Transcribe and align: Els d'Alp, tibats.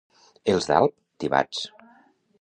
Els 0.53 0.69
d'Alp, 0.71 0.97
tibats. 1.25 1.63